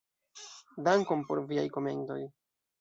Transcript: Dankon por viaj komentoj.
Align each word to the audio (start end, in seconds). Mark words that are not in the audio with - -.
Dankon 0.87 1.23
por 1.29 1.43
viaj 1.53 1.69
komentoj. 1.79 2.21